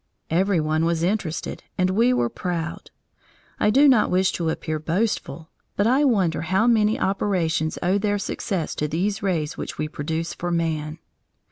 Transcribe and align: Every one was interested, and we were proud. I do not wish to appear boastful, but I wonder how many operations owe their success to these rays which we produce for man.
Every 0.31 0.59
one 0.59 0.83
was 0.83 1.03
interested, 1.03 1.61
and 1.77 1.91
we 1.91 2.11
were 2.11 2.27
proud. 2.27 2.89
I 3.59 3.69
do 3.69 3.87
not 3.87 4.09
wish 4.09 4.31
to 4.31 4.49
appear 4.49 4.79
boastful, 4.79 5.51
but 5.75 5.85
I 5.85 6.05
wonder 6.05 6.41
how 6.41 6.65
many 6.65 6.99
operations 6.99 7.77
owe 7.83 7.99
their 7.99 8.17
success 8.17 8.73
to 8.77 8.87
these 8.87 9.21
rays 9.21 9.57
which 9.59 9.77
we 9.77 9.87
produce 9.87 10.33
for 10.33 10.49
man. 10.49 10.97